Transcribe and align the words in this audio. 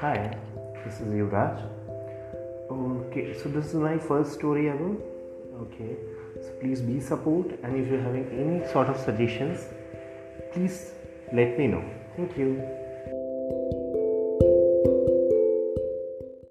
Hi, 0.00 0.36
this 0.84 1.00
is 1.00 1.08
Yuvraj. 1.08 1.62
Okay, 2.70 3.32
so 3.32 3.48
this 3.48 3.68
is 3.68 3.76
my 3.76 3.96
first 3.96 4.34
story 4.34 4.68
ever. 4.68 4.90
Okay, 5.62 5.96
so 6.42 6.50
please 6.60 6.82
be 6.82 7.00
support 7.00 7.46
and 7.62 7.76
if 7.76 7.88
you're 7.90 8.02
having 8.02 8.26
any 8.30 8.70
sort 8.70 8.88
of 8.88 8.98
suggestions, 8.98 9.64
please 10.52 10.92
let 11.32 11.58
me 11.58 11.68
know. 11.68 11.82
Thank 12.14 12.36
you. 12.36 12.62